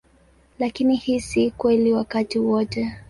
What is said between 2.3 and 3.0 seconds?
wote.